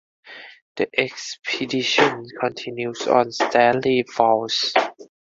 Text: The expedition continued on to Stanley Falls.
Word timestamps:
The 0.77 0.87
expedition 0.99 2.25
continued 2.39 3.07
on 3.07 3.25
to 3.25 3.31
Stanley 3.31 4.03
Falls. 4.11 4.73